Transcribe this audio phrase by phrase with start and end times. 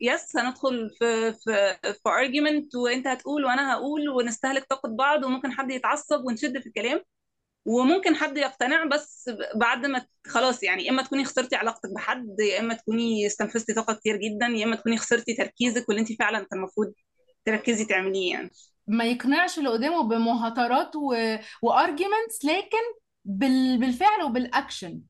[0.00, 5.70] yes هندخل في في في argument وانت هتقول وأنا هقول ونستهلك طاقة بعض وممكن حد
[5.70, 7.00] يتعصب ونشد في الكلام
[7.64, 12.60] وممكن حد يقتنع بس بعد ما خلاص يعني يا إما تكوني خسرتي علاقتك بحد يا
[12.60, 16.58] إما تكوني استنفذتي طاقة كتير جدا يا إما تكوني خسرتي تركيزك واللي انت فعلا كان
[16.58, 16.92] المفروض
[17.44, 18.50] تركزي تعمليه يعني.
[18.86, 21.36] ما يقنعش اللي قدامه بمهاترات و...
[21.62, 22.84] و arguments لكن
[23.24, 23.78] بال...
[23.80, 25.00] بالفعل وبالاكشن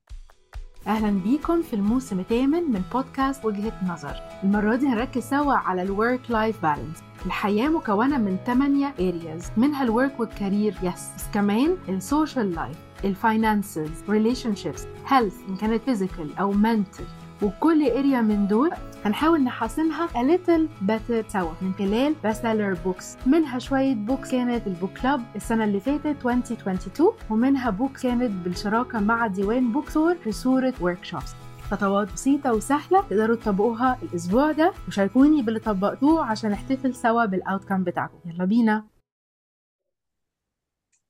[0.88, 4.14] أهلا بيكم في الموسم الثامن من بودكاست وجهة نظر.
[4.44, 9.90] المرة دي هنركز سوا على ال work-life balance الحياة مكونة من 8 areas منها ال
[9.90, 15.82] work وال career yes بس كمان ال social life ال finances relationships health إن كانت
[15.84, 17.04] physical أو mental
[17.42, 18.70] وكل area من دول
[19.04, 23.28] هنحاول نحسنها a little better سوا من خلال bestseller books.
[23.28, 29.00] منها شوية books كانت ال book club السنة اللي فاتت 2022 ومنها book كانت بالشراكة
[29.00, 31.34] مع ديوان bookstore في صورة workshops.
[31.70, 38.18] خطوات بسيطة وسهلة تقدروا تطبقوها الأسبوع ده وشاركوني باللي طبقتوه عشان نحتفل سوا بالأوتكم بتاعكم.
[38.30, 38.86] يلا بينا.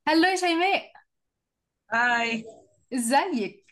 [0.08, 0.92] هلو يا شيماء.
[1.92, 2.44] هاي.
[2.94, 3.67] إزيك؟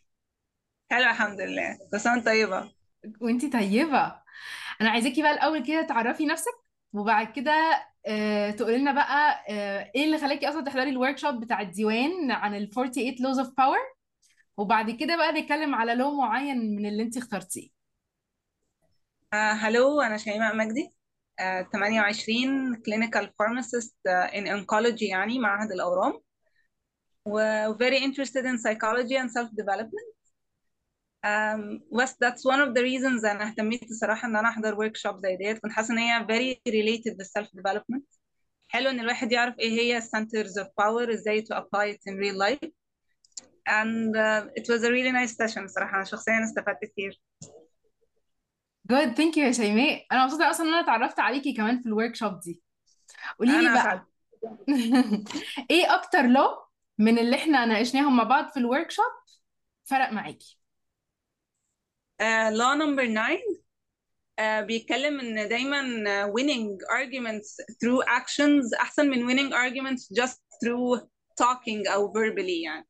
[0.91, 1.79] حلو الحمد لله.
[1.93, 2.73] كل سنة طيبة.
[3.21, 4.23] وأنتي طيبة.
[4.81, 6.53] أنا عايزاكي بقى الأول كده تعرفي نفسك
[6.93, 7.53] وبعد كده
[8.07, 12.55] آه، تقولي لنا بقى آه، إيه اللي خلاكي أصلا تحضري الورك شوب بتاع الديوان عن
[12.55, 13.97] ال 48 laws of power
[14.57, 17.69] وبعد كده بقى نتكلم على لو معين من اللي انت اخترتيه.
[19.33, 20.93] آه هلو أنا شيماء مجدي.
[21.41, 26.21] آه 28 clinical pharmacist uh, in oncology يعني معهد الأورام.
[27.25, 27.39] و
[27.75, 30.09] very interested in psychology and self-development.
[30.09, 30.16] um,
[31.93, 35.59] بس that's one of the reasons أنا اهتميت الصراحة إن أنا أحضر workshop زي ديت.
[35.59, 38.19] كنت حاسة إن هي very related بال self-development.
[38.69, 42.39] حلو إن الواحد يعرف إيه هي centers of power إزاي to apply it in real
[42.39, 42.71] life.
[43.69, 47.21] And uh, it was a really nice session الصراحة أنا شخصيا استفدت كتير.
[48.91, 50.07] good thank you يا شيماء.
[50.13, 52.63] أنا مبسوطة أصلا إن أنا اتعرفت عليكي كمان في ال workshop دي.
[53.39, 54.07] قولي لي بقى.
[55.71, 56.49] إيه أكتر law
[56.99, 59.05] من اللي إحنا ناقشناهم مع بعض في ال workshop
[59.85, 60.61] فرق معاكي؟
[62.21, 63.43] Number nine.
[64.39, 71.01] uh, بيتكلم إن دايما uh, winning arguments through actions أحسن من winning arguments just through
[71.41, 72.87] talking أو verbally يعني.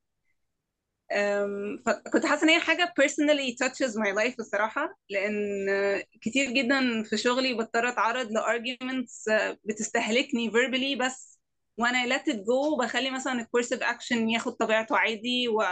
[1.12, 7.02] أم، فكنت حاسة إن هي حاجة personally touches my life الصراحة لأن آه، كتير جدا
[7.02, 9.24] في شغلي بضطر أتعرض ل arguments
[9.64, 11.38] بتستهلكني verbally بس
[11.78, 15.62] وأنا let it go بخلي مثلا ال course of action ياخد طبيعته عادي و...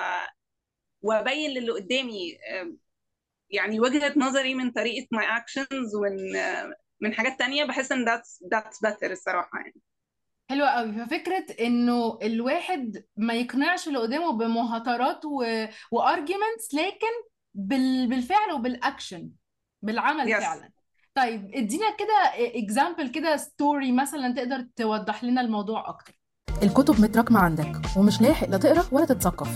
[1.03, 2.39] وأبين للي قدامي
[3.55, 6.17] يعني وجهة نظري من طريقة my actions ومن
[7.01, 9.81] من حاجات تانية بحس إن that's that's better الصراحة يعني.
[10.51, 10.93] حلوة قوي.
[10.93, 15.67] ففكرة إنه الواحد ما يقنعش اللي قدامه بمهاترات و...
[15.91, 17.15] و arguments لكن
[17.55, 18.09] بال...
[18.09, 19.31] بالفعل وبالاكشن
[19.83, 20.41] بالعمل yes.
[20.41, 20.71] فعلا.
[21.15, 26.24] طيب ادينا كده example كده story مثلا تقدر توضح لنا الموضوع أكتر.
[26.65, 29.49] الكتب متراكمة عندك ومش لاحق لا تقرأ ولا تتثقف.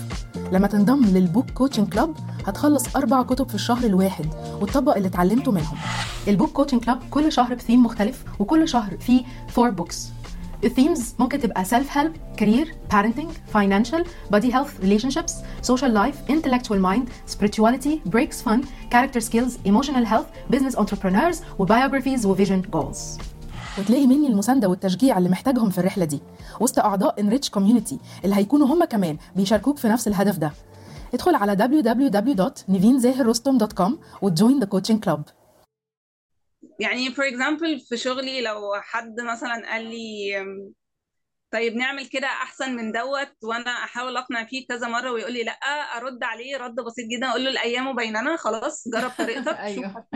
[0.53, 2.15] لما تنضم لل book coaching club
[2.47, 4.27] هتخلص أربع كتب في الشهر الواحد
[4.61, 5.77] وتطبق اللي اتعلمته منهم.
[6.29, 10.09] ال book coaching club كل شهر بثيم مختلف وكل شهر فيه four books
[10.65, 14.05] ال themes ممكن تبقى self help career parenting financial
[14.35, 15.33] body health relationships
[15.71, 18.61] social life intellectual mind spirituality breaks fun
[18.95, 23.19] character skills emotional health business entrepreneurs و biographies و vision goals.
[23.79, 26.21] وتلاقي مني المساندة والتشجيع اللي محتاجهم في الرحلة دي.
[26.61, 30.53] وسط أعضاء Enrich community اللي هيكونوا هم كمان بيشاركوك في نفس الهدف ده.
[31.15, 35.23] ادخل على www.nivinzahirrostom.com وت join the coaching club
[36.81, 40.33] يعني for example في شغلي لو حد مثلا قال لي
[41.53, 45.53] طيب نعمل كده أحسن من دوت وأنا أحاول أقنع فيه كذا مرة ويقول لي لأ
[45.97, 50.07] أرد عليه رد بسيط جدا أقول له الأيام بيننا خلاص جرب طريقتك أيوه.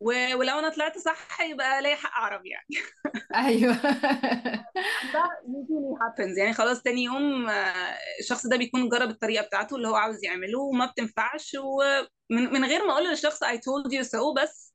[0.00, 2.84] ولو أنا طلعت صح يبقى ليا حق أعرف يعني.
[3.34, 3.74] أيوه.
[5.14, 6.38] that usually happens.
[6.38, 10.58] يعني خلاص تاني يوم آه، الشخص ده بيكون جرب الطريقة بتاعته اللي هو عاوز يعمله
[10.60, 14.74] وما بتنفعش ومن من غير ما أقول للشخص I told you so بس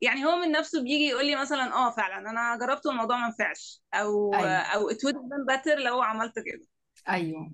[0.00, 3.82] يعني هو من نفسه بيجي يقول لي مثلا آه فعلا أنا جربت والموضوع ما نفعش.
[3.94, 4.50] أو أيوه.
[4.50, 6.66] أو it would have been better لو عملت كده.
[7.08, 7.52] أيوه.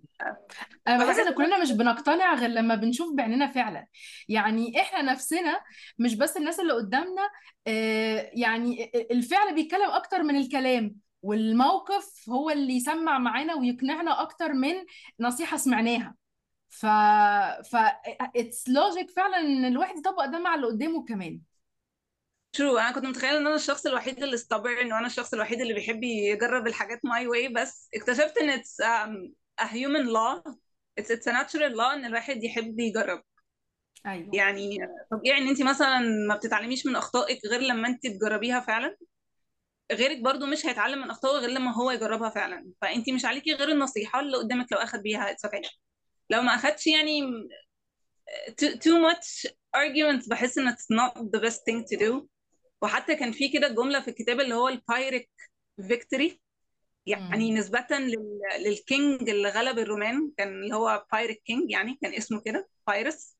[0.88, 3.86] أنا بحس إن كلنا مش بنقتنع غير لما بنشوف بعيننا فعلا.
[4.28, 5.60] يعني إحنا نفسنا
[5.98, 7.30] مش بس الناس اللي قدامنا
[7.66, 14.74] آه، يعني الفعل بيتكلم أكتر من الكلام والموقف هو اللي يسمع معانا ويقنعنا أكتر من
[15.20, 16.14] نصيحة سمعناها.
[16.68, 16.86] ف
[17.70, 17.76] ف
[18.36, 21.40] it's logic فعلا إن الواحد يطبق ده مع اللي قدامه كمان.
[22.52, 26.02] true أنا كنت متخيلة إن أنا الشخص الوحيد اللي stubborn وأنا الشخص الوحيد اللي بيحب
[26.04, 30.52] يجرب الحاجات my way بس اكتشفت إن it's um, a human law.
[31.00, 33.22] It's it's a natural law إن الواحد يحب يجرب.
[34.06, 34.30] أيوه.
[34.34, 34.78] يعني
[35.10, 35.98] طبيعي إن انت مثلا
[36.28, 38.96] ما بتتعلميش من أخطائك غير لما انت تجربيها فعلا.
[39.92, 42.72] غيرك برضو مش هيتعلم من أخطائه غير لما هو يجربها فعلا.
[42.82, 45.30] فانت مش عليكي غير النصيحة اللي قدامك لو أخد بيها.
[45.30, 45.60] it's okay
[46.30, 47.22] لو ما أخدش يعني
[48.60, 52.26] too, too much arguments بحس إن it's not the best thing to do.
[52.82, 55.30] وحتى كان في كده جملة في الكتاب اللي هو ال Pyrrhic
[55.88, 56.40] victory
[57.10, 57.58] يعني مم.
[57.58, 58.40] نسبة لل...
[58.60, 63.36] لل king اللي غلب الرومان كان اللي هو Pyrrhic king يعني كان اسمه كده بايرس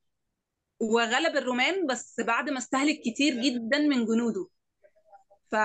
[0.81, 4.49] وغلب الرومان بس بعد ما استهلك كتير جدا من جنوده.
[5.51, 5.57] ف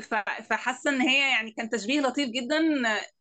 [0.00, 0.14] ف...
[0.50, 2.60] فحاسة إن هي يعني كان تشبيه لطيف جدا.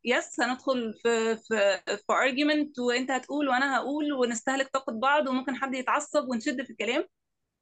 [0.04, 5.76] يس هندخل في في في argument وأنت هتقول وأنا هقول ونستهلك طاقة بعض وممكن حد
[5.76, 7.06] يتعصب ونشد في الكلام.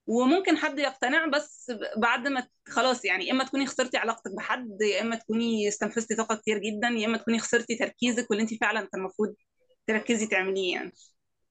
[0.07, 5.15] وممكن حد يقتنع بس بعد ما خلاص يعني إما تكوني خسرتي علاقتك بحد يا إما
[5.15, 9.35] تكوني استنفذتي طاقة كتير جدا يا إما تكوني خسرتي تركيزك واللي انت فعلا كان المفروض
[9.87, 10.91] تركزي تعمليه يعني.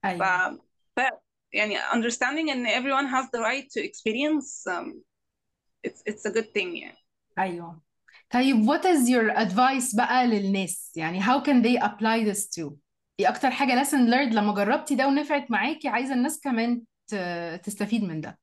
[0.03, 0.05] ف...
[0.05, 0.61] أيوه.
[0.95, 0.99] ف
[1.53, 5.01] يعني understanding إن everyone has the right to experience um,
[5.87, 6.97] it's it's a good thing يعني.
[7.39, 7.81] أيوه.
[8.29, 12.73] طيب what is your advice بقى للناس؟ يعني how can they apply this to
[13.19, 16.81] إيه أكتر حاجة lesson learned لما جربتي ده ونفعت معاكي؟ عايزة الناس كمان
[17.63, 18.39] تستفيد من ده.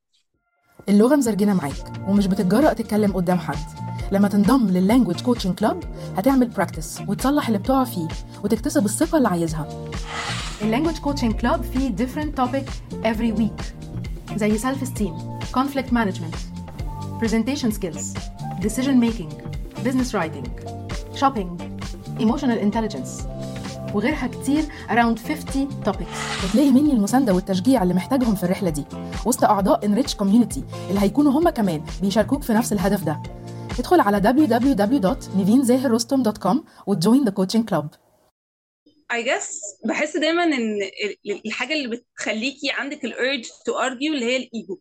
[0.89, 3.55] اللغة مزرجنة معاك ومش بتتجرأ تتكلم قدام حد.
[4.11, 5.83] لما تنضم لل language coaching club
[6.17, 8.07] هتعمل practice وتصلح اللي بتقع فيه
[8.43, 9.67] وتكتسب الثقة اللي عايزها.
[10.61, 12.69] ال language coaching club فيه different topic
[13.03, 13.63] every week
[14.35, 15.13] زي self esteem
[15.57, 16.37] conflict management
[17.23, 18.17] presentation skills
[18.61, 19.31] decision making
[19.83, 20.47] business writing
[21.15, 21.49] shopping
[22.19, 23.40] emotional intelligence.
[23.95, 26.45] وغيرها كتير around 50 topics.
[26.45, 28.85] وتلاقي مني المساندة والتشجيع اللي محتاجهم في الرحلة دي؟
[29.25, 30.59] وسط أعضاء Enrich Community
[30.89, 33.21] اللي هيكونوا هم كمان بيشاركوك في نفس الهدف ده.
[33.79, 36.57] ادخل على www.nivinzahirrostom.com
[36.87, 37.85] وتجوين the coaching club.
[39.13, 39.47] I guess
[39.87, 40.77] بحس دايما إن
[41.25, 44.79] ال- الحاجة اللي بتخليكي عندك الurge to argue اللي هي الايجو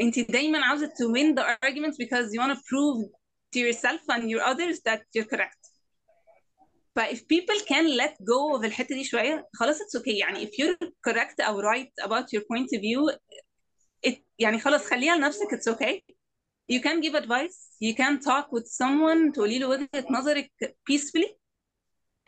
[0.00, 3.08] انت دايما عاوزة to win the argument because you want to prove
[3.54, 5.59] to yourself and your others that you're correct.
[6.99, 10.49] ف if people can let go of الحته دي شويه خلاص it's okay يعني if
[10.49, 13.17] you're correct or right about your point of view
[14.07, 16.01] it يعني خلاص خليها لنفسك it's okay
[16.71, 20.51] you can give advice you can talk with someone تقولي له وجهة نظرك
[20.91, 21.29] peacefully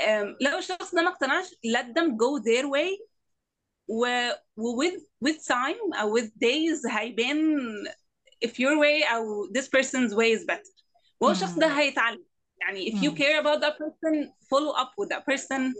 [0.04, 3.08] um, لو الشخص ده ما اقتنعش let them go their way
[3.90, 7.58] و, و with with time او with days هيبان
[8.46, 10.84] if your way او this person's way is better
[11.22, 11.74] وهو الشخص ده مم.
[11.74, 12.26] هيتعلم
[12.63, 14.15] يعني if you care about that person
[14.53, 15.75] follow up with that person.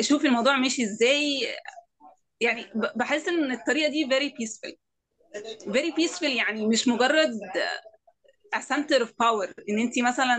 [0.00, 1.48] شوف الموضوع ماشي إزاي.
[2.40, 2.66] يعني
[2.96, 4.72] بحس إن الطريقة دي very peaceful.
[5.66, 7.38] very peaceful يعني مش مجرد
[8.54, 9.52] a center of power.
[9.68, 10.38] إن انت مثلا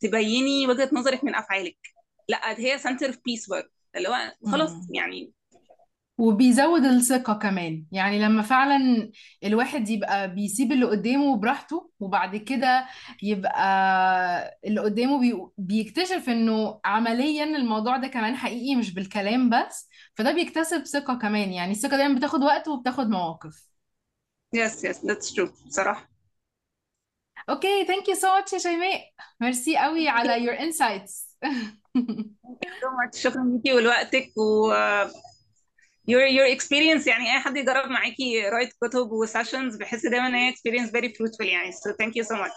[0.00, 1.78] تبيني وجهة نظرك من أفعالك.
[2.28, 4.70] لأ هي center of peace برضه اللي هو خلاص.
[4.94, 5.32] يعني
[6.18, 7.84] وبيزود الثقة كمان.
[7.92, 9.10] يعني لما فعلا
[9.44, 12.86] الواحد يبقى بيسيب اللي قدامه براحته وبعد كده
[13.22, 15.34] يبقى اللي قدامه بي...
[15.58, 19.88] بيكتشف إنه عمليا الموضوع ده كمان حقيقي مش بالكلام بس.
[20.14, 21.52] فده بيكتسب ثقة كمان.
[21.52, 23.66] يعني الثقة دايما بتاخد وقت وبتاخد مواقف.
[24.52, 25.52] Yes yes that's true.
[25.66, 26.08] بصراحة
[27.50, 29.10] okay thank you so much يا شيماء.
[29.40, 31.36] ميرسي قوي على your insights.
[32.80, 33.16] So much.
[33.16, 34.72] شكرا ليكي ولوقتك و
[36.06, 40.34] your your experience يعني أي حد يجرب معاكي قرايه كتب و sessions بحس دايما إن
[40.34, 41.72] هي experience very fruitful يعني.
[41.72, 42.52] So thank you so much.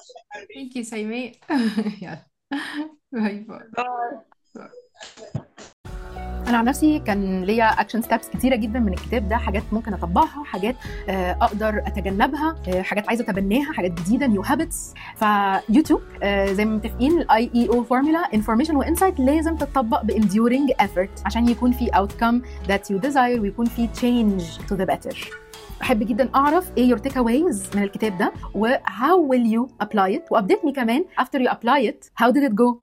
[0.55, 1.31] ثانك يو شيماء
[2.01, 2.25] يلا
[3.11, 3.69] bye bye
[6.49, 10.43] أنا عن نفسي كان ليا action steps كتيرة جدا من الكتاب ده حاجات ممكن أطبقها
[10.43, 10.75] حاجات
[11.09, 16.01] آه، أقدر أتجنبها آه، حاجات عايزة أتبناها حاجات جديدة new habits ف you
[16.51, 20.71] زي ما متفقين ال I I O formula information و insight لازم تتطبق ب enduring
[20.71, 25.17] effort عشان يكون في outcome that you desire ويكون في change to the better.
[25.81, 30.31] أحب جدا أعرف إيه your takeaways من الكتاب ده و how will you apply it
[30.31, 32.79] و update me كمان after you apply it how did it go